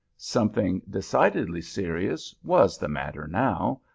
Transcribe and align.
Something 0.17 0.81
decidedly 0.89 1.61
serious 1.61 2.33
was 2.43 2.79
the 2.79 2.87
matter 2.89 3.27
now. 3.27 3.81